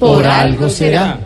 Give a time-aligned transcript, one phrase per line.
[0.00, 1.16] Por algo será.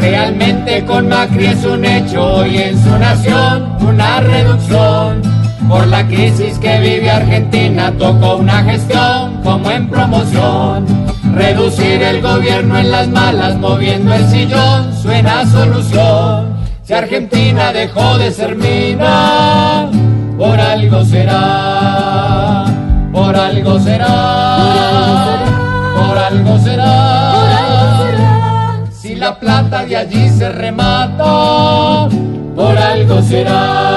[0.00, 5.20] Realmente con Macri es un hecho y en su nación una reducción.
[5.68, 10.86] Por la crisis que vive Argentina tocó una gestión como en promoción.
[11.34, 16.56] Reducir el gobierno en las malas moviendo el sillón suena a solución.
[16.82, 19.90] Si Argentina dejó de ser mina,
[20.38, 22.23] por algo será,
[23.64, 25.38] algo será,
[25.96, 28.10] por algo será.
[28.90, 32.08] Si la plata de allí se remata,
[32.54, 33.93] por algo será.